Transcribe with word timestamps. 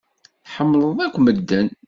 Tḥemmleḍ 0.45 0.97
akk 1.05 1.15
medden. 1.19 1.67